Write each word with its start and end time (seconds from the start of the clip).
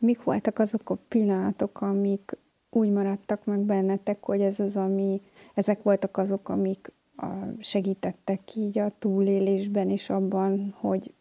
Mik 0.00 0.22
voltak 0.22 0.58
azok 0.58 0.90
a 0.90 0.94
pillanatok, 0.94 1.80
amik 1.80 2.36
úgy 2.70 2.90
maradtak 2.90 3.44
meg 3.44 3.58
bennetek, 3.58 4.24
hogy 4.24 4.40
ez 4.40 4.60
az, 4.60 4.76
ami, 4.76 5.22
ezek 5.54 5.82
voltak 5.82 6.16
azok, 6.16 6.48
amik 6.48 6.92
segítettek 7.58 8.54
így 8.54 8.78
a 8.78 8.92
túlélésben 8.98 9.90
és 9.90 10.10
abban, 10.10 10.74
hogy, 10.78 11.14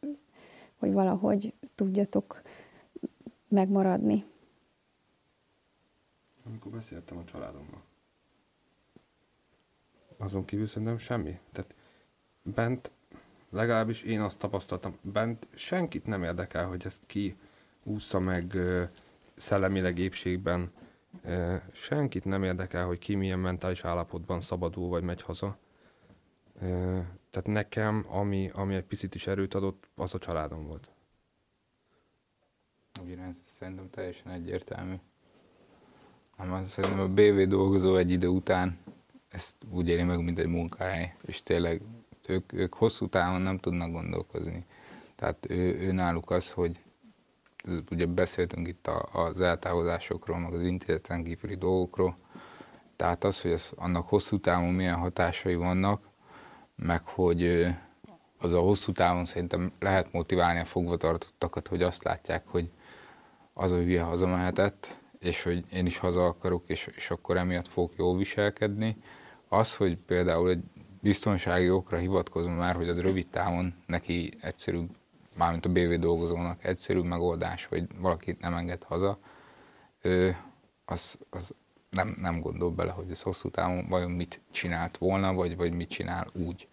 hogy 0.78 0.94
valahogy 0.94 1.54
tudjatok 1.76 2.42
megmaradni? 3.48 4.26
Amikor 6.46 6.72
beszéltem 6.72 7.18
a 7.18 7.24
családommal. 7.24 7.82
Azon 10.18 10.46
kívül 10.46 10.68
szerintem 10.68 10.98
semmi. 10.98 11.40
Tehát 11.52 11.76
bent, 12.42 12.92
legalábbis 13.50 14.02
én 14.02 14.22
azt 14.22 14.40
tapasztaltam, 14.40 14.98
bent 15.02 15.48
senkit 15.54 16.06
nem 16.06 16.24
érdekel, 16.24 16.68
hogy 16.68 16.86
ezt 16.86 17.06
ki 17.06 17.36
ússza 17.90 18.20
meg 18.20 18.58
szellemileg 19.36 19.98
épségben. 19.98 20.72
Senkit 21.72 22.26
nem 22.26 22.44
érdekel, 22.44 22.86
hogy 22.86 22.98
ki 22.98 23.16
milyen 23.16 23.40
mentális 23.40 23.84
állapotban 23.84 24.42
szabadul 24.42 24.90
vagy 24.90 25.04
megy 25.04 25.22
haza. 25.22 25.58
Tehát 27.30 27.46
nekem, 27.46 28.06
ami, 28.08 28.50
ami 28.54 28.76
egy 28.76 28.84
picit 28.84 29.16
is 29.16 29.28
erőt 29.28 29.54
adott, 29.54 29.90
az 29.96 30.14
a 30.14 30.18
családom 30.18 30.68
volt. 30.68 30.90
Ugyanez 33.04 33.42
szerintem 33.46 33.90
teljesen 33.90 34.32
egyértelmű. 34.32 34.96
Ám 36.38 36.66
szerintem 36.66 37.00
a 37.00 37.08
BV 37.08 37.50
dolgozó 37.50 37.96
egy 37.96 38.12
idő 38.12 38.28
után 38.28 38.78
ezt 39.30 39.56
úgy 39.72 39.88
éli 39.88 40.04
meg, 40.04 40.24
mint 40.24 40.40
egy 40.40 40.48
munkahely, 40.48 41.16
és 41.26 41.44
tényleg 41.44 41.82
ők, 42.28 42.54
ők 42.54 42.74
hosszú 42.74 43.08
távon 43.08 43.42
nem 43.42 43.58
tudnak 43.58 43.92
gondolkozni. 43.92 44.66
Tehát 45.16 45.50
ő, 45.50 45.80
ő 45.80 45.92
náluk 45.92 46.32
az, 46.32 46.52
hogy 46.52 46.80
ugye 47.92 48.06
beszéltünk 48.06 48.68
itt 48.68 48.88
a, 48.88 49.10
az 49.12 49.42
eltávozásokról, 49.42 50.40
meg 50.40 50.54
az 50.54 50.64
intézeten 50.64 51.24
kívüli 51.24 51.56
dolgokról, 51.56 52.18
tehát 52.96 53.24
az, 53.24 53.42
hogy 53.42 53.52
az, 53.52 53.72
annak 53.76 54.08
hosszú 54.08 54.40
távon 54.40 54.74
milyen 54.74 54.96
hatásai 54.96 55.56
vannak, 55.56 56.04
meg 56.76 57.02
hogy 57.04 57.68
az 58.38 58.54
a 58.54 58.60
hosszú 58.60 58.92
távon 58.92 59.26
szerintem 59.26 59.72
lehet 59.80 60.12
motiválni 60.12 60.60
a 60.60 60.66
fogvatartottakat, 60.66 61.68
hogy 61.68 61.84
azt 61.84 62.04
látják, 62.04 62.48
hogy 62.48 62.70
az 63.54 63.72
a 63.72 63.76
hülye 63.76 64.02
hazamehetett, 64.02 65.00
és 65.20 65.44
hogy 65.44 65.64
én 65.72 65.86
is 65.86 65.98
haza 65.98 66.26
akarok, 66.26 66.64
és, 66.66 66.90
és 66.96 67.10
akkor 67.10 67.38
emiatt 67.38 67.68
fogok 67.68 67.94
jól 67.98 68.18
viselkedni. 68.18 68.98
Az, 69.48 69.76
hogy 69.76 69.98
például 70.06 70.50
egy 70.50 70.64
biztonsági 71.02 71.70
okra 71.70 71.98
hivatkozom 71.98 72.54
már, 72.54 72.76
hogy 72.76 72.90
az 72.90 73.02
rövid 73.02 73.28
távon 73.28 73.74
neki 73.86 74.34
egyszerű, 74.42 74.80
mármint 75.40 75.66
a 75.66 75.70
BV 75.70 75.94
dolgozónak 76.00 76.64
egyszerű 76.66 77.02
megoldás, 77.02 77.66
hogy 77.66 77.88
valakit 77.98 78.40
nem 78.40 78.54
enged 78.54 78.84
haza, 78.84 79.20
ő, 80.02 80.38
az, 80.86 81.20
az 81.30 81.54
nem, 81.90 82.16
nem 82.22 82.42
gondol 82.42 82.72
bele, 82.72 82.92
hogy 82.92 83.12
ez 83.12 83.22
hosszú 83.22 83.50
távon 83.50 83.88
vajon 83.88 84.12
mit 84.12 84.42
csinált 84.52 84.98
volna, 84.98 85.34
vagy, 85.34 85.56
vagy 85.56 85.74
mit 85.74 85.90
csinál 85.90 86.28
úgy. 86.34 86.68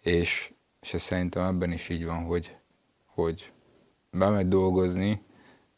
És, 0.00 0.52
és 0.80 0.94
ez 0.94 1.02
szerintem 1.02 1.44
ebben 1.44 1.72
is 1.72 1.88
így 1.88 2.04
van, 2.04 2.24
hogy, 2.24 2.56
hogy 3.06 3.52
bemegy 4.10 4.48
dolgozni, 4.48 5.22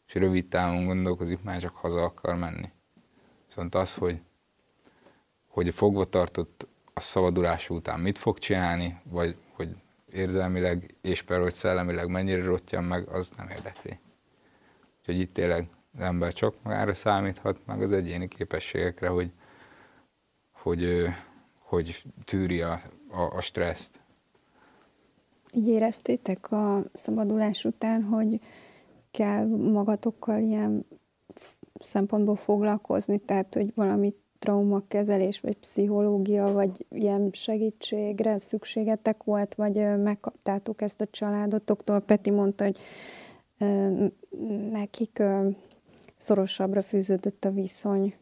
és 0.07 0.13
rövid 0.13 0.47
távon 0.47 0.85
gondolkozik, 0.85 1.41
már 1.41 1.59
csak 1.59 1.75
haza 1.75 2.03
akar 2.03 2.35
menni. 2.35 2.71
Viszont 3.45 3.75
az, 3.75 3.95
hogy, 3.95 4.21
hogy 5.47 5.67
a 5.67 5.71
fogva 5.71 6.05
tartott 6.05 6.67
a 6.93 6.99
szabadulás 6.99 7.69
után 7.69 7.99
mit 7.99 8.17
fog 8.17 8.39
csinálni, 8.39 8.99
vagy 9.03 9.35
érzelmileg 10.13 10.95
és 11.01 11.21
per 11.21 11.41
hogy 11.41 11.53
szellemileg 11.53 12.07
mennyire 12.07 12.43
rottyan 12.43 12.83
meg, 12.83 13.07
az 13.07 13.31
nem 13.37 13.49
érdekli. 13.49 13.99
Úgyhogy 14.99 15.19
itt 15.19 15.33
tényleg 15.33 15.67
az 15.97 16.03
ember 16.03 16.33
csak 16.33 16.55
magára 16.63 16.93
számíthat, 16.93 17.59
meg 17.65 17.81
az 17.81 17.91
egyéni 17.91 18.27
képességekre, 18.27 19.07
hogy, 19.07 19.31
hogy, 20.51 21.07
hogy 21.57 22.03
tűri 22.25 22.61
a, 22.61 22.81
a, 23.09 23.21
a 23.21 23.41
stresszt. 23.41 23.99
Így 25.51 25.67
éreztétek 25.67 26.51
a 26.51 26.83
szabadulás 26.93 27.65
után, 27.65 28.03
hogy 28.03 28.39
kell 29.11 29.45
magatokkal 29.47 30.39
ilyen 30.39 30.85
szempontból 31.79 32.35
foglalkozni, 32.35 33.17
tehát 33.17 33.53
hogy 33.53 33.73
valami 33.75 34.13
traumakezelés, 34.43 35.39
vagy 35.39 35.57
pszichológia, 35.57 36.51
vagy 36.51 36.85
ilyen 36.89 37.29
segítségre 37.31 38.37
szükségetek 38.37 39.23
volt, 39.23 39.55
vagy 39.55 39.75
megkaptátok 39.97 40.81
ezt 40.81 41.01
a 41.01 41.07
családotoktól. 41.11 41.99
Peti 41.99 42.31
mondta, 42.31 42.63
hogy 42.63 42.79
nekik 44.71 45.23
szorosabbra 46.17 46.81
fűződött 46.81 47.45
a 47.45 47.51
viszony, 47.51 48.15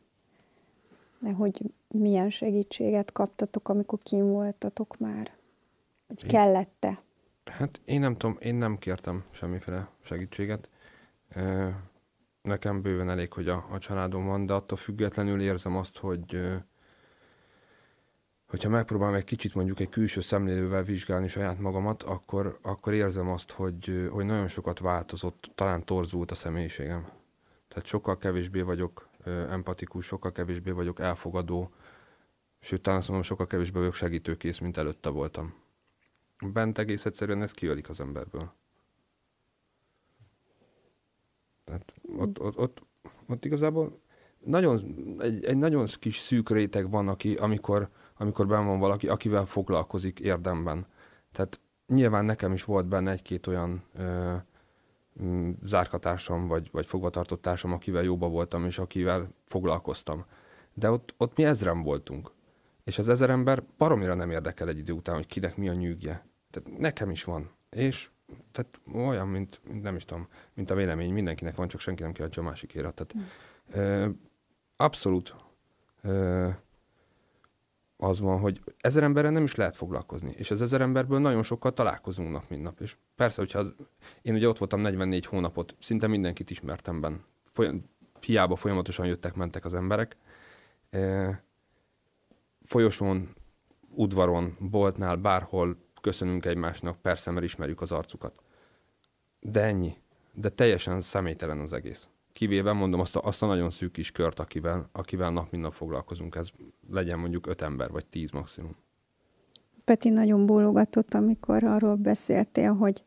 hogy 1.38 1.62
milyen 1.88 2.30
segítséget 2.30 3.12
kaptatok, 3.12 3.70
amikor 3.70 4.00
kim 4.04 4.28
voltatok 4.28 4.98
már? 4.98 5.32
Vagy 6.08 6.26
kellette? 6.26 7.02
Hát 7.46 7.82
én 7.86 8.00
nem 8.00 8.18
tudom, 8.18 8.38
én 8.40 8.56
nem 8.56 8.78
kértem 8.78 9.24
semmiféle 9.32 9.90
segítséget. 10.02 10.70
Nekem 12.42 12.82
bőven 12.82 13.10
elég, 13.10 13.34
hogy 13.34 13.48
a, 13.48 13.68
a 13.72 13.78
családom 13.78 14.26
van, 14.26 14.46
de 14.46 14.54
attól 14.54 14.78
függetlenül 14.78 15.42
érzem 15.42 15.76
azt, 15.76 15.98
hogy 15.98 16.42
hogyha 18.52 18.70
megpróbálom 18.70 19.16
egy 19.16 19.24
kicsit 19.24 19.56
mondjuk 19.56 19.80
egy 19.80 19.90
külső 19.90 20.22
szemlélővel 20.22 20.84
vizsgálni 20.84 21.28
saját 21.28 21.60
magamat, 21.60 22.04
akkor, 22.04 22.60
akkor 22.62 22.94
érzem 22.94 23.30
azt, 23.30 23.52
hogy, 23.52 24.08
hogy 24.12 24.26
nagyon 24.26 24.48
sokat 24.48 24.80
változott, 24.80 25.52
talán 25.56 25.86
torzult 25.86 26.32
a 26.32 26.36
személyiségem. 26.36 27.08
Tehát 27.68 27.86
sokkal 27.86 28.18
kevésbé 28.18 28.62
vagyok 28.62 29.10
empatikus, 29.26 30.06
sokkal 30.06 30.32
kevésbé 30.32 30.72
vagyok 30.72 31.00
elfogadó, 31.00 31.72
sőt, 32.60 32.82
talán 32.82 33.00
azt 33.00 33.08
mondom, 33.08 33.28
sokkal 33.28 33.48
kevésbé 33.48 33.78
vagyok 33.80 33.94
segítőkész, 33.94 34.58
mint 34.58 34.78
előtte 34.78 35.10
voltam. 35.10 35.54
Bent 36.54 36.78
egész 36.78 37.06
egyszerűen 37.06 37.42
ez 37.42 37.52
kiölik 37.52 37.90
az 37.90 38.02
emberből. 38.02 38.54
Tehát 41.72 41.94
ott, 42.18 42.40
ott, 42.42 42.58
ott, 42.58 42.84
ott 43.28 43.46
igazából 43.46 44.00
nagyon, 44.40 44.96
egy, 45.20 45.46
egy 45.46 45.58
nagyon 45.58 45.88
kis 46.00 46.18
szűk 46.18 46.50
réteg 46.50 46.90
van, 46.90 47.08
aki, 47.08 47.34
amikor, 47.34 47.90
amikor 48.18 48.48
benn 48.48 48.66
van 48.66 48.80
valaki, 48.80 49.08
akivel 49.08 49.46
foglalkozik 49.46 50.20
érdemben. 50.20 50.86
Tehát 51.32 51.60
nyilván 51.88 52.26
nekem 52.26 52.54
is 52.54 52.64
volt 52.64 52.88
benne 52.88 53.12
egy-két 53.12 53.48
olyan 53.48 53.84
ö, 53.96 54.34
zárkatársam, 55.64 56.48
vagy, 56.48 56.70
vagy 56.72 56.86
fogvatartott 56.86 57.42
társam, 57.42 57.72
akivel 57.72 58.04
jóba 58.04 58.30
voltam, 58.30 58.66
és 58.66 58.78
akivel 58.78 59.30
foglalkoztam. 59.46 60.26
De 60.74 60.92
ott, 60.92 61.14
ott 61.18 61.38
mi 61.38 61.44
ezren 61.44 61.84
voltunk. 61.84 62.32
És 62.84 62.98
az 62.98 63.10
ezer 63.10 63.30
ember 63.30 63.64
baromira 63.78 64.14
nem 64.14 64.32
érdekel 64.32 64.68
egy 64.68 64.78
idő 64.78 64.94
után, 64.94 65.16
hogy 65.16 65.28
kinek 65.28 65.58
mi 65.58 65.70
a 65.70 65.74
nyűgje. 65.74 66.26
Tehát 66.50 66.80
nekem 66.80 67.10
is 67.10 67.24
van. 67.24 67.52
És 67.70 68.10
tehát 68.52 68.80
olyan, 68.94 69.28
mint, 69.28 69.62
mint 69.68 69.84
nem 69.84 69.96
is 69.96 70.06
tudom, 70.06 70.28
mint 70.54 70.70
a 70.70 70.76
vélemény, 70.76 71.14
mindenkinek 71.14 71.56
van, 71.56 71.68
csak 71.68 71.80
senki 71.80 72.04
nem 72.04 72.12
kiadja 72.12 72.42
a 72.42 72.46
másikére. 72.46 72.92
Tehát 72.92 73.16
mm. 73.18 73.22
ö, 73.82 74.10
abszolút 74.76 75.36
ö, 76.02 76.50
az 77.98 78.20
van, 78.20 78.40
hogy 78.40 78.62
ezer 78.80 79.04
emberrel 79.04 79.32
nem 79.32 79.44
is 79.44 79.56
lehet 79.56 79.76
foglalkozni, 79.76 80.34
és 80.38 80.52
az 80.52 80.62
ezer 80.62 80.82
emberből 80.82 81.20
nagyon 81.20 81.44
sokkal 81.44 81.72
találkozunk 81.72 82.32
nap, 82.32 82.50
mint 82.50 82.64
nap. 82.64 82.80
És 82.80 82.96
persze, 83.16 83.42
hogyha 83.42 83.60
az, 83.60 83.74
én 84.22 84.34
ugye 84.34 84.48
ott 84.48 84.58
voltam 84.58 84.82
44 84.82 85.26
hónapot, 85.26 85.76
szinte 85.80 86.08
mindenkit 86.08 86.50
ismertem 86.50 87.02
benne. 87.02 87.20
Folyam, 87.46 87.84
hiába 88.22 88.56
folyamatosan 88.56 89.06
jöttek, 89.06 89.36
mentek 89.36 89.66
az 89.66 89.74
emberek. 89.74 90.18
E, 90.90 91.44
folyosón, 92.64 93.36
udvaron, 93.90 94.56
boltnál, 94.60 95.16
bárhol 95.16 95.78
köszönünk 96.02 96.46
egymásnak, 96.46 97.02
persze, 97.02 97.32
mert 97.32 97.46
ismerjük 97.46 97.82
az 97.82 97.92
arcukat. 97.92 98.34
De 99.40 99.64
ennyi. 99.64 99.94
De 100.34 100.50
teljesen 100.50 101.02
személytelen 101.02 101.60
az 101.60 101.74
egész. 101.74 102.08
Kivéve 102.34 102.74
mondom 102.74 103.00
azt 103.00 103.16
a, 103.16 103.22
azt 103.24 103.42
a 103.42 103.46
nagyon 103.46 103.70
szűk 103.70 103.92
kis 103.92 104.12
kört, 104.12 104.40
akivel, 104.40 104.90
akivel 104.92 105.32
nap 105.32 105.52
mint 105.52 105.64
nap 105.64 105.74
foglalkozunk. 105.74 106.36
Ez 106.36 106.50
legyen 106.92 107.20
mondjuk 107.20 107.48
öt 107.48 107.62
ember, 107.62 107.90
vagy 107.90 108.06
tíz 108.06 108.32
maximum. 108.32 108.76
Peti 109.84 110.10
nagyon 110.10 110.46
bólogatott, 110.46 111.14
amikor 111.14 111.64
arról 111.64 111.96
beszéltél, 111.96 112.74
hogy 112.74 113.04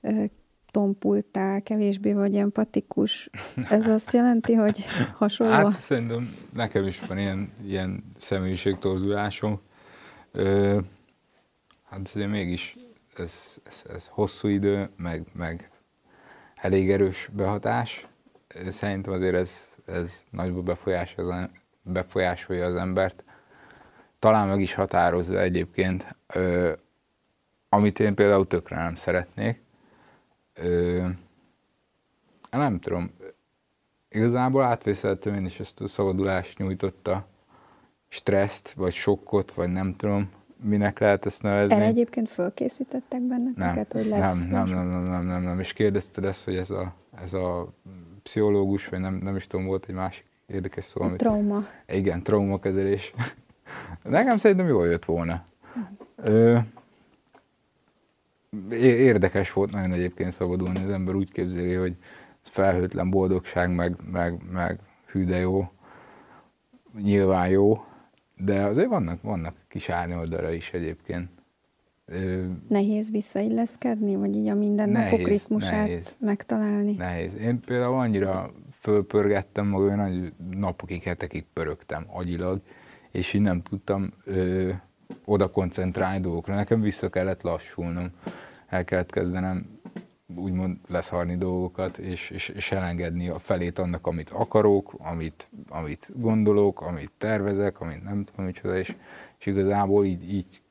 ö, 0.00 0.24
tompultál, 0.70 1.62
kevésbé 1.62 2.12
vagy 2.12 2.36
empatikus. 2.36 3.30
Ez 3.68 3.88
azt 3.88 4.12
jelenti, 4.12 4.54
hogy 4.54 4.84
hasonló? 5.18 5.52
Hát 5.52 5.80
szerintem 5.80 6.36
nekem 6.52 6.86
is 6.86 7.00
van 7.00 7.18
ilyen, 7.18 7.52
ilyen 7.66 8.04
személyiségtorzulásom. 8.16 9.60
Ö, 10.32 10.78
hát 11.92 12.00
azért 12.04 12.30
mégis 12.30 12.76
ez, 13.16 13.58
ez, 13.64 13.84
ez 13.88 14.06
hosszú 14.06 14.48
idő, 14.48 14.90
meg, 14.96 15.26
meg 15.32 15.70
elég 16.54 16.90
erős 16.90 17.28
behatás. 17.32 18.06
Szerintem 18.68 19.12
azért 19.12 19.34
ez, 19.34 19.68
ez 19.86 20.24
nagyban 20.30 20.64
befolyásolja 20.64 21.34
az, 21.34 21.48
befolyásolja 21.82 22.66
az 22.66 22.74
embert. 22.74 23.24
Talán 24.18 24.48
meg 24.48 24.60
is 24.60 24.74
határozza 24.74 25.40
egyébként, 25.40 26.16
ö, 26.26 26.72
amit 27.68 28.00
én 28.00 28.14
például 28.14 28.46
tökre 28.46 28.76
nem 28.76 28.94
szeretnék. 28.94 29.62
Ö, 30.54 31.08
nem 32.50 32.80
tudom, 32.80 33.10
igazából 34.08 34.62
átvészeltem 34.62 35.34
én 35.34 35.44
is 35.44 35.60
ezt 35.60 35.80
a 35.80 35.86
szabadulást 35.86 36.58
nyújtotta 36.58 37.26
stresszt, 38.08 38.72
vagy 38.72 38.92
sokkot, 38.92 39.52
vagy 39.52 39.68
nem 39.68 39.96
tudom, 39.96 40.30
minek 40.62 40.98
lehet 40.98 41.26
ezt 41.26 41.42
nevezni. 41.42 41.74
Erre 41.74 41.84
egyébként 41.84 42.28
fölkészítettek 42.28 43.20
benneteket, 43.20 43.92
hogy 43.92 44.06
lesz? 44.06 44.48
Nem, 44.48 44.68
nem, 44.68 44.76
nem, 44.76 44.88
nem, 44.88 45.02
nem, 45.02 45.26
nem, 45.26 45.42
nem, 45.42 45.60
és 45.60 45.72
kérdezted 45.72 46.24
ezt, 46.24 46.44
hogy 46.44 46.56
ez 46.56 46.70
a, 46.70 46.94
ez 47.22 47.32
a 47.32 47.72
pszichológus, 48.22 48.88
vagy 48.88 49.00
nem, 49.00 49.14
nem 49.14 49.36
is 49.36 49.46
tudom, 49.46 49.66
volt 49.66 49.86
egy 49.88 49.94
másik 49.94 50.24
érdekes 50.46 50.84
szó. 50.84 51.00
A 51.00 51.04
amit, 51.04 51.18
trauma. 51.18 51.64
Igen, 51.86 52.22
traumakezelés. 52.22 53.14
Nekem 54.02 54.36
szerintem 54.36 54.66
jól 54.66 54.86
jött 54.86 55.04
volna. 55.04 55.42
Ö, 56.16 56.58
érdekes 58.80 59.52
volt 59.52 59.70
nagyon 59.70 59.92
egyébként 59.92 60.32
szabadulni, 60.32 60.84
az 60.84 60.90
ember 60.90 61.14
úgy 61.14 61.32
képzeli, 61.32 61.74
hogy 61.74 61.96
felhőtlen 62.42 63.10
boldogság, 63.10 63.74
meg, 63.74 63.96
meg, 64.10 64.38
meg 64.52 64.78
hű 65.06 65.24
de 65.24 65.36
jó, 65.36 65.70
nyilván 67.02 67.48
jó, 67.48 67.84
de 68.44 68.62
azért 68.62 68.88
vannak, 68.88 69.22
vannak 69.22 69.54
kis 69.68 69.88
árnyoldara 69.88 70.52
is 70.52 70.70
egyébként. 70.70 71.28
Nehéz 72.68 73.10
visszailleszkedni, 73.10 74.16
vagy 74.16 74.36
így 74.36 74.48
a 74.48 74.54
mindennapok 74.54 75.26
ritmusát 75.26 75.86
nehéz, 75.86 76.16
megtalálni? 76.20 76.92
Nehéz. 76.92 77.34
Én 77.34 77.60
például 77.60 77.98
annyira 77.98 78.52
fölpörgettem 78.80 79.66
magam, 79.66 79.98
hogy 79.98 80.32
napokig, 80.50 81.02
hetekig 81.02 81.44
pörögtem 81.52 82.04
agyilag, 82.12 82.60
és 83.10 83.32
így 83.32 83.40
nem 83.40 83.62
tudtam 83.62 84.12
ö, 84.24 84.70
oda 85.24 85.50
koncentrálni 85.50 86.20
dolgokra. 86.20 86.54
Nekem 86.54 86.80
vissza 86.80 87.08
kellett 87.08 87.42
lassulnom, 87.42 88.10
el 88.68 88.84
kellett 88.84 89.10
kezdenem 89.10 89.80
úgymond 90.36 90.76
leszarni 90.88 91.36
dolgokat, 91.36 91.98
és, 91.98 92.30
és, 92.30 92.48
és 92.48 92.72
elengedni 92.72 93.28
a 93.28 93.38
felét 93.38 93.78
annak, 93.78 94.06
amit 94.06 94.30
akarok, 94.30 94.94
amit, 94.98 95.48
amit 95.72 96.10
gondolok, 96.14 96.80
amit 96.80 97.10
tervezek, 97.18 97.80
amit 97.80 98.02
nem 98.02 98.24
tudom 98.24 98.44
micsoda, 98.44 98.78
és, 98.78 98.96
és 99.38 99.46
igazából 99.46 100.04
így, 100.04 100.32
így 100.32 100.62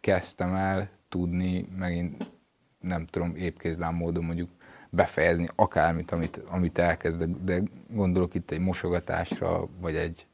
kezdtem 0.00 0.54
el 0.54 0.88
tudni 1.08 1.68
megint, 1.76 2.32
nem 2.80 3.06
tudom, 3.06 3.36
épkézlám 3.36 3.94
módon 3.94 4.24
mondjuk 4.24 4.50
befejezni 4.90 5.48
akármit, 5.54 6.10
amit, 6.10 6.36
amit 6.36 6.78
elkezdek, 6.78 7.28
de 7.28 7.62
gondolok 7.88 8.34
itt 8.34 8.50
egy 8.50 8.60
mosogatásra, 8.60 9.68
vagy 9.80 9.96
egy, 9.96 10.26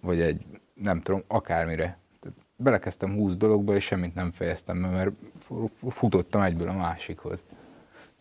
vagy 0.00 0.20
egy 0.20 0.46
nem 0.74 1.00
tudom, 1.00 1.22
akármire. 1.26 1.98
Belekezdtem 2.56 3.14
20 3.14 3.36
dologba, 3.36 3.74
és 3.74 3.84
semmit 3.84 4.14
nem 4.14 4.30
fejeztem 4.30 4.76
mert 4.76 5.10
futottam 5.88 6.40
egyből 6.40 6.68
a 6.68 6.76
másikhoz. 6.76 7.42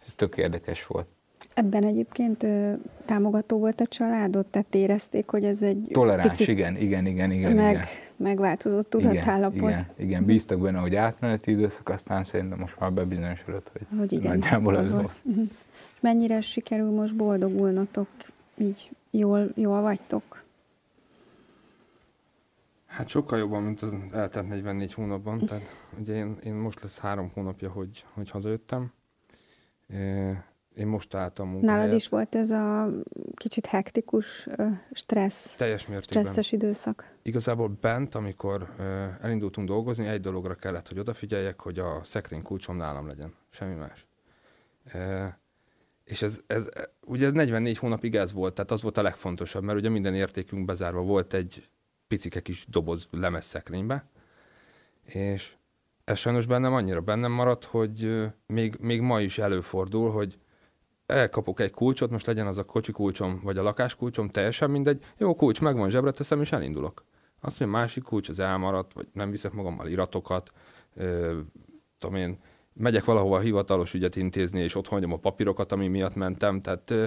Ez 0.05 0.13
tök 0.13 0.37
érdekes 0.37 0.85
volt. 0.87 1.07
Ebben 1.53 1.83
egyébként 1.83 2.43
ö, 2.43 2.73
támogató 3.05 3.57
volt 3.57 3.81
a 3.81 3.85
családot? 3.87 4.45
Tehát 4.45 4.75
érezték, 4.75 5.29
hogy 5.29 5.43
ez 5.43 5.61
egy 5.61 5.87
Toleráns, 5.91 6.27
picit 6.27 6.47
igen, 6.47 6.77
igen, 6.77 7.05
igen, 7.05 7.31
igen. 7.31 7.51
Meg, 7.51 7.71
igen. 7.71 7.85
Megváltozott 8.15 8.89
tudatállapot. 8.89 9.57
Igen, 9.57 9.69
igen, 9.69 9.95
igen, 9.97 10.25
bíztak 10.25 10.59
benne, 10.59 10.77
hogy 10.77 10.95
átmeneti 10.95 11.51
időszak, 11.51 11.89
aztán 11.89 12.23
szerintem 12.23 12.59
most 12.59 12.79
már 12.79 12.93
bebizonyosodott, 12.93 13.69
hogy, 13.71 13.97
hogy 13.97 14.11
igen, 14.11 14.37
nagyjából 14.37 14.75
az 14.75 14.91
volt. 14.91 15.01
volt. 15.01 15.15
Uh-huh. 15.23 15.49
Mennyire 15.99 16.41
sikerül 16.41 16.89
most 16.89 17.15
boldogulnotok? 17.15 18.07
Így 18.57 18.91
jól, 19.11 19.51
jól 19.55 19.81
vagytok? 19.81 20.43
Hát 22.85 23.07
sokkal 23.07 23.37
jobban, 23.37 23.63
mint 23.63 23.81
az 23.81 23.95
eltelt 24.13 24.47
44 24.47 24.93
hónapban. 24.93 25.45
Tehát 25.45 25.75
ugye 25.99 26.15
én, 26.15 26.37
én 26.43 26.53
most 26.53 26.81
lesz 26.81 26.99
három 26.99 27.31
hónapja, 27.33 27.69
hogy, 27.69 28.05
hogy 28.13 28.29
hazajöttem 28.29 28.91
én 30.75 30.87
most 30.87 31.09
találtam 31.09 31.47
munkahelyet. 31.49 31.79
Nálad 31.79 31.95
is 31.95 32.09
volt 32.09 32.35
ez 32.35 32.51
a 32.51 32.89
kicsit 33.35 33.65
hektikus 33.65 34.47
stressz, 34.91 35.55
Teljes 35.55 35.87
mértékben. 35.87 36.23
stresszes 36.23 36.51
időszak? 36.51 37.15
Igazából 37.21 37.77
bent, 37.81 38.15
amikor 38.15 38.75
elindultunk 39.21 39.67
dolgozni, 39.67 40.07
egy 40.07 40.21
dologra 40.21 40.55
kellett, 40.55 40.87
hogy 40.87 40.99
odafigyeljek, 40.99 41.59
hogy 41.61 41.79
a 41.79 41.99
szekrény 42.03 42.41
kulcsom 42.41 42.77
nálam 42.77 43.07
legyen. 43.07 43.33
Semmi 43.49 43.75
más. 43.75 44.07
És 46.03 46.21
ez, 46.21 46.39
ez, 46.47 46.69
ugye 47.05 47.25
ez 47.25 47.31
44 47.31 47.77
hónapig 47.77 48.15
ez 48.15 48.33
volt, 48.33 48.53
tehát 48.53 48.71
az 48.71 48.81
volt 48.81 48.97
a 48.97 49.01
legfontosabb, 49.01 49.63
mert 49.63 49.77
ugye 49.77 49.89
minden 49.89 50.15
értékünk 50.15 50.65
bezárva 50.65 51.01
volt 51.01 51.33
egy 51.33 51.69
picike 52.07 52.39
kis 52.39 52.65
doboz 52.69 53.07
lemez 53.11 53.45
szekrénybe, 53.45 54.05
és 55.03 55.55
ez 56.03 56.17
sajnos 56.17 56.45
bennem 56.45 56.73
annyira 56.73 57.01
bennem 57.01 57.31
maradt, 57.31 57.63
hogy 57.63 58.25
még, 58.47 58.75
még 58.79 59.01
ma 59.01 59.21
is 59.21 59.37
előfordul, 59.37 60.11
hogy 60.11 60.39
elkapok 61.11 61.59
egy 61.59 61.71
kulcsot, 61.71 62.11
most 62.11 62.25
legyen 62.25 62.47
az 62.47 62.57
a 62.57 62.63
kocsi 62.63 62.91
kulcsom, 62.91 63.39
vagy 63.43 63.57
a 63.57 63.63
lakás 63.63 63.95
kulcsom, 63.95 64.29
teljesen 64.29 64.69
mindegy. 64.69 65.03
Jó, 65.17 65.35
kulcs 65.35 65.61
megvan, 65.61 65.89
zsebre 65.89 66.11
teszem, 66.11 66.41
és 66.41 66.51
elindulok. 66.51 67.05
Azt, 67.41 67.57
hogy 67.57 67.67
másik 67.67 68.03
kulcs 68.03 68.29
az 68.29 68.39
elmaradt, 68.39 68.93
vagy 68.93 69.07
nem 69.13 69.31
viszek 69.31 69.51
magammal 69.51 69.87
iratokat, 69.87 70.51
ö, 70.95 71.39
tudom 71.97 72.15
én, 72.15 72.39
megyek 72.73 73.05
valahova 73.05 73.39
hivatalos 73.39 73.93
ügyet 73.93 74.15
intézni, 74.15 74.59
és 74.59 74.75
ott 74.75 74.87
hagyom 74.87 75.13
a 75.13 75.17
papírokat, 75.17 75.71
ami 75.71 75.87
miatt 75.87 76.15
mentem, 76.15 76.61
tehát 76.61 76.91
ö, 76.91 77.05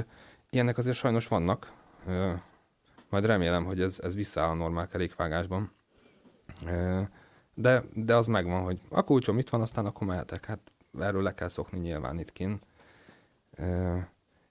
ilyenek 0.50 0.78
azért 0.78 0.96
sajnos 0.96 1.28
vannak. 1.28 1.72
Ö, 2.06 2.32
majd 3.10 3.26
remélem, 3.26 3.64
hogy 3.64 3.80
ez, 3.80 3.98
ez 4.02 4.14
visszaáll 4.14 4.48
a 4.48 4.54
normál 4.54 4.86
kerékvágásban. 4.86 5.72
Ö, 6.66 7.00
de, 7.54 7.82
de 7.92 8.16
az 8.16 8.26
megvan, 8.26 8.62
hogy 8.62 8.80
a 8.88 9.02
kulcsom 9.02 9.38
itt 9.38 9.48
van, 9.48 9.60
aztán 9.60 9.86
akkor 9.86 10.06
mehetek. 10.06 10.44
Hát 10.44 10.60
erről 11.00 11.22
le 11.22 11.34
kell 11.34 11.48
szokni 11.48 11.78
nyilván 11.78 12.18
itt 12.18 12.32
kint. 12.32 12.62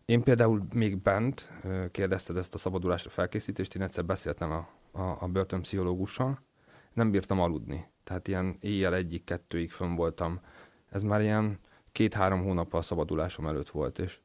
Én 0.05 0.23
például 0.23 0.61
még 0.73 1.01
bent 1.01 1.49
kérdezted 1.91 2.37
ezt 2.37 2.53
a 2.53 2.57
szabadulásra 2.57 3.09
felkészítést, 3.09 3.75
én 3.75 3.81
egyszer 3.81 4.05
beszéltem 4.05 4.51
a, 4.51 4.69
a, 4.91 5.17
a 5.19 5.27
börtönpszichológussal, 5.27 6.39
nem 6.93 7.11
bírtam 7.11 7.39
aludni. 7.39 7.85
Tehát 8.03 8.27
ilyen 8.27 8.55
éjjel 8.59 8.95
egyik, 8.95 9.23
kettőig 9.23 9.71
fönn 9.71 9.95
voltam. 9.95 10.39
Ez 10.89 11.01
már 11.01 11.21
ilyen 11.21 11.59
két-három 11.91 12.43
hónappal 12.43 12.79
a 12.79 12.83
szabadulásom 12.83 13.47
előtt 13.47 13.69
volt, 13.69 13.99
és, 13.99 14.19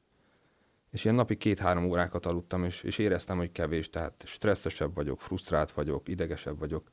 és 0.91 1.05
ilyen 1.05 1.17
napi 1.17 1.37
két-három 1.37 1.85
órákat 1.85 2.27
aludtam, 2.27 2.65
és, 2.65 2.83
és 2.83 2.99
éreztem, 2.99 3.37
hogy 3.37 3.53
kevés, 3.53 3.91
tehát 3.91 4.23
stresszesebb 4.27 4.95
vagyok, 4.95 5.21
frusztrált 5.21 5.73
vagyok, 5.73 6.09
idegesebb 6.09 6.59
vagyok 6.59 6.91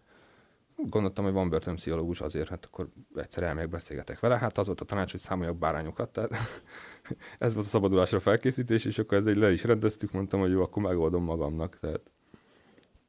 gondoltam, 0.76 1.24
hogy 1.24 1.34
van 1.34 1.50
börtönpszichológus 1.50 2.22
azért, 2.22 2.48
hát 2.50 2.66
akkor 2.66 2.88
egyszer 3.16 3.44
elmegyek, 3.44 3.70
beszélgetek 3.70 4.20
vele. 4.20 4.38
Hát 4.38 4.58
az 4.58 4.66
volt 4.66 4.82
a 4.82 4.86
tanács, 4.86 5.12
hogy 5.12 5.20
számoljak 5.20 5.58
bárányokat, 5.58 6.10
tehát 6.10 6.32
ez 7.38 7.54
volt 7.54 7.66
a 7.66 7.70
szabadulásra 7.70 8.20
felkészítés, 8.20 8.86
és 8.86 9.00
akkor 9.00 9.18
ezzel 9.18 9.34
le 9.34 9.52
is 9.52 9.64
rendeztük, 9.64 10.12
mondtam, 10.12 10.40
hogy 10.40 10.52
jó, 10.52 10.62
akkor 10.62 10.84
megoldom 10.84 11.24
magamnak. 11.24 11.80
Tehát. 11.80 12.12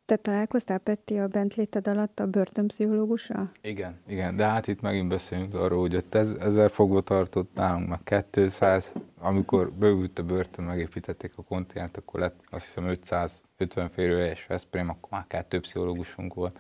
Te 0.05 0.17
találkoztál, 0.17 0.79
Petti, 0.79 1.19
a 1.19 1.27
bentléted 1.27 1.89
alatt 1.89 2.21
a 2.21 2.27
börtönpszichológussal? 2.27 3.51
Igen, 3.61 4.01
igen, 4.07 4.37
de 4.37 4.45
hát 4.45 4.67
itt 4.67 4.81
megint 4.81 5.09
beszélünk 5.09 5.55
arról, 5.55 5.81
hogy 5.81 5.97
ott 5.97 6.15
ez, 6.15 6.31
ezer 6.31 6.71
fogva 6.71 7.01
tartott 7.01 7.55
nálunk, 7.55 7.89
meg 7.89 8.25
200, 8.31 8.93
amikor 9.19 9.73
bővült 9.73 10.19
a 10.19 10.23
börtön, 10.23 10.65
megépítették 10.65 11.33
a 11.37 11.43
kontinent, 11.43 11.97
akkor 11.97 12.21
lett 12.21 12.41
azt 12.51 12.65
hiszem 12.65 12.85
550 12.85 13.91
férőhelyes 13.91 14.47
Veszprém, 14.47 14.89
akkor 14.89 15.11
már 15.11 15.27
kettő 15.27 15.61
pszichológusunk 15.61 16.35
volt 16.35 16.59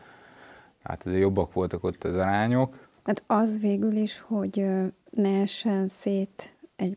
hát 0.87 1.07
azért 1.07 1.21
jobbak 1.21 1.52
voltak 1.52 1.85
ott 1.85 2.05
az 2.05 2.14
arányok. 2.14 2.88
Hát 3.05 3.23
az 3.26 3.61
végül 3.61 3.97
is, 3.97 4.19
hogy 4.19 4.66
ne 5.11 5.40
essen 5.40 5.88
szét 5.88 6.57
egy 6.76 6.97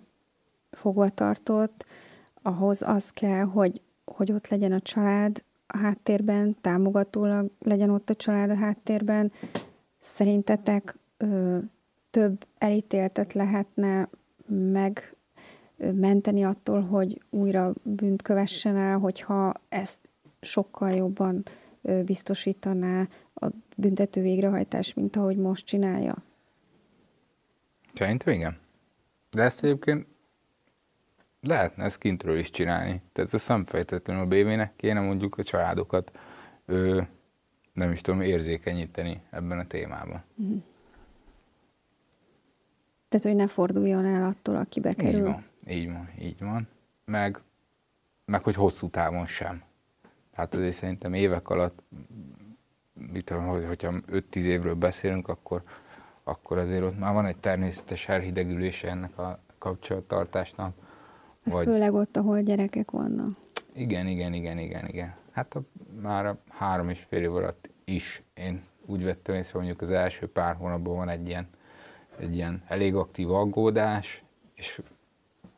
fogvatartott, 0.71 1.85
ahhoz 2.41 2.81
az 2.81 3.09
kell, 3.09 3.43
hogy, 3.43 3.81
hogy 4.05 4.31
ott 4.31 4.47
legyen 4.47 4.71
a 4.71 4.79
család 4.79 5.43
a 5.67 5.77
háttérben, 5.77 6.57
támogatólag 6.61 7.51
legyen 7.59 7.89
ott 7.89 8.09
a 8.09 8.15
család 8.15 8.49
a 8.49 8.55
háttérben. 8.55 9.31
Szerintetek 9.99 10.97
ö, 11.17 11.57
több 12.09 12.45
elítéltet 12.57 13.33
lehetne 13.33 14.09
meg 14.47 15.15
menteni 15.77 16.43
attól, 16.43 16.81
hogy 16.81 17.21
újra 17.29 17.73
bűnt 17.83 18.21
kövessen 18.21 18.75
el, 18.75 18.97
hogyha 18.97 19.53
ezt 19.69 19.99
sokkal 20.41 20.91
jobban 20.91 21.43
biztosítaná 22.05 23.07
a 23.39 23.47
büntető 23.75 24.21
végrehajtás, 24.21 24.93
mint 24.93 25.15
ahogy 25.15 25.37
most 25.37 25.65
csinálja? 25.65 26.15
Szerintem 27.93 28.33
igen. 28.33 28.57
De 29.31 29.43
ezt 29.43 29.63
egyébként 29.63 30.07
lehetne 31.41 31.83
ezt 31.83 31.97
kintről 31.97 32.37
is 32.37 32.49
csinálni. 32.49 33.01
Tehát 33.11 33.33
ez 33.33 33.41
szemfejtetlenül 33.41 34.23
a 34.23 34.27
BV-nek 34.27 34.75
kéne 34.75 34.99
mondjuk 34.99 35.37
a 35.37 35.43
családokat 35.43 36.11
ö, 36.65 37.01
nem 37.73 37.91
is 37.91 38.01
tudom, 38.01 38.21
érzékenyíteni 38.21 39.21
ebben 39.29 39.59
a 39.59 39.67
témában. 39.67 40.23
Mm. 40.41 40.57
Tehát, 43.07 43.25
hogy 43.25 43.35
ne 43.35 43.47
forduljon 43.47 44.05
el 44.05 44.23
attól, 44.23 44.55
aki 44.55 44.79
bekerül. 44.79 45.17
Így 45.17 45.23
van, 45.23 45.43
így 45.67 45.91
van, 45.91 46.09
így 46.19 46.39
van. 46.39 46.67
Meg, 47.05 47.39
meg 48.25 48.43
hogy 48.43 48.55
hosszú 48.55 48.89
távon 48.89 49.25
sem. 49.25 49.63
Tehát 50.35 50.53
azért 50.53 50.75
szerintem 50.75 51.13
évek 51.13 51.49
alatt 51.49 51.81
mit 53.11 53.25
tudom, 53.25 53.45
hogy, 53.45 53.65
hogyha 53.67 53.93
5-10 54.11 54.35
évről 54.35 54.75
beszélünk, 54.75 55.27
akkor, 55.27 55.63
akkor 56.23 56.57
azért 56.57 56.83
ott 56.83 56.99
már 56.99 57.13
van 57.13 57.25
egy 57.25 57.37
természetes 57.37 58.07
elhidegülése 58.07 58.89
ennek 58.89 59.17
a 59.17 59.39
kapcsolattartásnak. 59.57 60.73
Vagy... 61.43 61.65
Főleg 61.65 61.93
ott, 61.93 62.17
ahol 62.17 62.41
gyerekek 62.41 62.91
vannak. 62.91 63.37
Igen, 63.73 64.07
igen, 64.07 64.33
igen, 64.33 64.57
igen, 64.57 64.87
igen. 64.87 65.15
Hát 65.31 65.55
a, 65.55 65.61
már 66.01 66.25
a 66.25 66.37
három 66.47 66.89
és 66.89 67.05
fél 67.09 67.21
év 67.21 67.35
alatt 67.35 67.69
is 67.85 68.23
én 68.33 68.63
úgy 68.85 69.03
vettem 69.03 69.35
észre, 69.35 69.57
mondjuk 69.57 69.81
az 69.81 69.91
első 69.91 70.27
pár 70.27 70.55
hónapban 70.55 70.95
van 70.95 71.09
egy 71.09 71.27
ilyen, 71.27 71.49
egy 72.19 72.35
ilyen 72.35 72.63
elég 72.67 72.95
aktív 72.95 73.31
aggódás, 73.31 74.23
és 74.53 74.81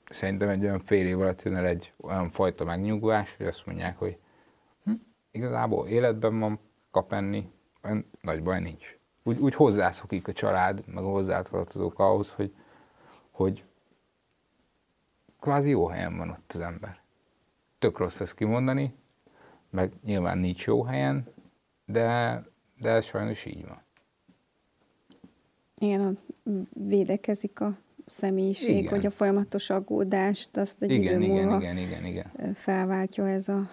szerintem 0.09 0.49
egy 0.49 0.63
olyan 0.63 0.79
fél 0.79 1.07
év 1.07 1.19
alatt 1.19 1.41
jön 1.41 1.55
el 1.55 1.65
egy 1.65 1.93
olyan 2.01 2.29
fajta 2.29 2.63
megnyugvás, 2.63 3.35
hogy 3.37 3.45
azt 3.45 3.65
mondják, 3.65 3.97
hogy 3.97 4.17
hm, 4.83 4.91
igazából 5.31 5.87
életben 5.87 6.39
van, 6.39 6.59
kap 6.91 7.13
enni, 7.13 7.51
nagy 8.21 8.43
baj 8.43 8.59
nincs. 8.59 8.97
Úgy, 9.23 9.39
úgy 9.39 9.55
hozzászokik 9.55 10.27
a 10.27 10.33
család, 10.33 10.83
meg 10.87 11.03
a 11.03 11.09
hozzátartozók 11.09 11.99
ahhoz, 11.99 12.29
hogy, 12.29 12.55
hogy 13.31 13.63
kvázi 15.39 15.69
jó 15.69 15.87
helyen 15.87 16.17
van 16.17 16.29
ott 16.29 16.51
az 16.53 16.59
ember. 16.59 16.99
Tök 17.79 17.97
rossz 17.97 18.19
ezt 18.19 18.35
kimondani, 18.35 18.93
meg 19.69 19.91
nyilván 20.03 20.37
nincs 20.37 20.65
jó 20.65 20.83
helyen, 20.83 21.27
de, 21.85 22.41
de 22.79 22.89
ez 22.89 23.05
sajnos 23.05 23.45
így 23.45 23.67
van. 23.67 23.81
Igen, 25.77 26.17
védekezik 26.73 27.59
a 27.59 27.77
személyiség, 28.05 28.77
igen. 28.77 28.91
hogy 28.91 29.05
a 29.05 29.09
folyamatos 29.09 29.69
aggódást 29.69 30.57
azt 30.57 30.81
egy 30.81 30.91
igen, 30.91 31.21
idő 31.21 31.33
múlva 31.33 31.57
igen, 31.57 31.77
igen, 31.77 32.05
igen, 32.05 32.05
igen. 32.05 32.53
felváltja 32.53 33.29
ez 33.29 33.49
a 33.49 33.69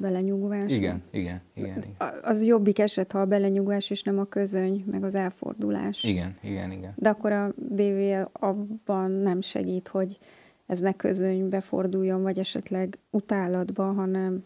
belenyugvás. 0.00 0.72
Igen, 0.72 1.02
igen, 1.10 1.42
igen, 1.54 1.76
igen. 1.76 1.96
Az 2.22 2.44
jobbik 2.44 2.78
eset, 2.78 3.12
ha 3.12 3.20
a 3.20 3.26
belenyugvás 3.26 3.90
és 3.90 4.02
nem 4.02 4.18
a 4.18 4.24
közöny, 4.24 4.84
meg 4.90 5.04
az 5.04 5.14
elfordulás. 5.14 6.04
Igen, 6.04 6.38
igen, 6.42 6.72
igen. 6.72 6.92
De 6.96 7.08
akkor 7.08 7.32
a 7.32 7.52
BV 7.56 8.28
abban 8.32 9.10
nem 9.10 9.40
segít, 9.40 9.88
hogy 9.88 10.18
ez 10.66 10.80
ne 10.80 10.92
közönybe 10.92 11.60
forduljon, 11.60 12.22
vagy 12.22 12.38
esetleg 12.38 12.98
utálatba, 13.10 13.92
hanem, 13.92 14.44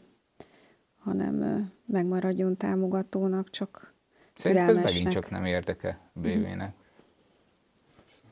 hanem 0.99 1.66
megmaradjon 1.87 2.56
támogatónak, 2.56 3.50
csak 3.50 3.94
Szerintem 4.34 4.68
ez 4.68 4.92
megint 4.92 5.11
csak 5.12 5.30
nem 5.30 5.44
érdeke 5.44 6.11
BV-nek. 6.12 6.75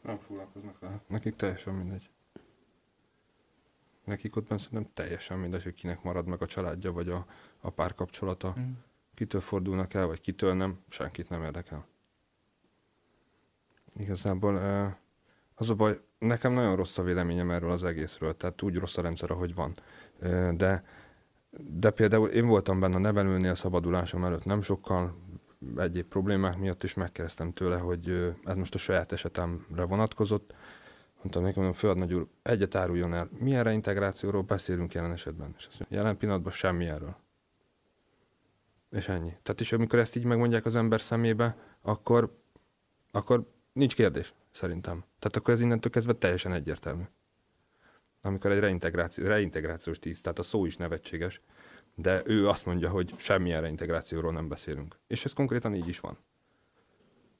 Nem 0.02 0.18
foglalkoznak 0.18 0.78
vele. 0.78 1.00
Nekik 1.08 1.36
teljesen 1.36 1.74
mindegy. 1.74 2.10
Nekik 4.12 4.36
ott 4.36 4.46
szerintem 4.46 4.90
teljesen 4.94 5.38
mindegy, 5.38 5.62
hogy 5.62 5.74
kinek 5.74 6.02
marad 6.02 6.26
meg 6.26 6.42
a 6.42 6.46
családja, 6.46 6.92
vagy 6.92 7.08
a, 7.08 7.26
a 7.60 7.70
párkapcsolata. 7.70 8.54
Mm. 8.58 8.72
Kitől 9.14 9.40
fordulnak 9.40 9.94
el, 9.94 10.06
vagy 10.06 10.20
kitől 10.20 10.54
nem, 10.54 10.78
senkit 10.88 11.28
nem 11.28 11.42
érdekel. 11.42 11.86
Igazából 13.98 14.56
az 15.54 15.70
a 15.70 15.74
baj, 15.74 16.00
nekem 16.18 16.52
nagyon 16.52 16.76
rossz 16.76 16.98
a 16.98 17.02
véleményem 17.02 17.50
erről 17.50 17.70
az 17.70 17.84
egészről, 17.84 18.36
tehát 18.36 18.62
úgy 18.62 18.76
rossz 18.76 18.96
a 18.96 19.02
rendszer, 19.02 19.30
ahogy 19.30 19.54
van. 19.54 19.74
De, 20.56 20.84
de 21.50 21.90
például 21.90 22.28
én 22.28 22.46
voltam 22.46 22.80
benne 22.80 22.96
a 22.96 22.98
nevelőnél 22.98 23.54
szabadulásom 23.54 24.24
előtt 24.24 24.44
nem 24.44 24.62
sokkal, 24.62 25.16
egyéb 25.76 26.06
problémák 26.06 26.58
miatt 26.58 26.82
is 26.82 26.94
megkérdeztem 26.94 27.52
tőle, 27.52 27.76
hogy 27.76 28.34
ez 28.44 28.56
most 28.56 28.74
a 28.74 28.78
saját 28.78 29.12
esetemre 29.12 29.84
vonatkozott. 29.84 30.54
Mondtam 31.22 31.42
neki, 31.42 31.58
mondom, 31.58 31.76
főadnagy 31.76 32.14
úr, 32.14 32.26
egyet 32.42 32.74
áruljon 32.74 33.14
el, 33.14 33.28
milyen 33.38 33.64
reintegrációról 33.64 34.42
beszélünk 34.42 34.94
jelen 34.94 35.12
esetben? 35.12 35.54
És 35.58 35.66
azt 35.66 35.78
mondja, 35.78 35.98
jelen 35.98 36.16
pillanatban 36.16 36.52
semmi 36.52 36.86
erről. 36.86 37.16
És 38.90 39.08
ennyi. 39.08 39.32
Tehát 39.42 39.60
is, 39.60 39.72
amikor 39.72 39.98
ezt 39.98 40.16
így 40.16 40.24
megmondják 40.24 40.64
az 40.64 40.76
ember 40.76 41.00
szemébe, 41.00 41.56
akkor, 41.80 42.38
akkor 43.10 43.52
nincs 43.72 43.94
kérdés, 43.94 44.34
szerintem. 44.50 45.04
Tehát 45.18 45.36
akkor 45.36 45.54
ez 45.54 45.60
innentől 45.60 45.92
kezdve 45.92 46.12
teljesen 46.12 46.52
egyértelmű. 46.52 47.02
Amikor 48.22 48.50
egy 48.50 48.60
reintegráció, 48.60 49.26
reintegrációs 49.26 49.98
tíz, 49.98 50.20
tehát 50.20 50.38
a 50.38 50.42
szó 50.42 50.64
is 50.64 50.76
nevetséges, 50.76 51.40
de 51.94 52.22
ő 52.24 52.48
azt 52.48 52.66
mondja, 52.66 52.90
hogy 52.90 53.14
semmilyen 53.16 53.60
reintegrációról 53.60 54.32
nem 54.32 54.48
beszélünk. 54.48 54.98
És 55.06 55.24
ez 55.24 55.32
konkrétan 55.32 55.74
így 55.74 55.88
is 55.88 56.00
van. 56.00 56.18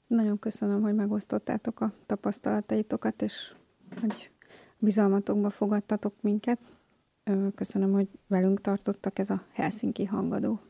Nagyon 0.06 0.38
köszönöm, 0.38 0.82
hogy 0.82 0.94
megosztottátok 0.94 1.80
a 1.80 1.92
tapasztalataitokat, 2.06 3.22
és 3.22 3.54
hogy 4.00 4.30
bizalmatokba 4.78 5.50
fogadtatok 5.50 6.14
minket. 6.20 6.58
Köszönöm, 7.54 7.92
hogy 7.92 8.08
velünk 8.26 8.60
tartottak 8.60 9.18
ez 9.18 9.30
a 9.30 9.42
Helsinki 9.52 10.04
hangadó. 10.04 10.60